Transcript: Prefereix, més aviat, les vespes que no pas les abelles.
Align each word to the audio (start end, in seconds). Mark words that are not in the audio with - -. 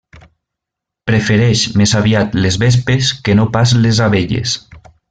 Prefereix, 1.09 1.67
més 1.83 1.93
aviat, 2.01 2.35
les 2.47 2.59
vespes 2.67 3.13
que 3.29 3.39
no 3.43 3.49
pas 3.59 3.79
les 3.87 4.05
abelles. 4.09 4.61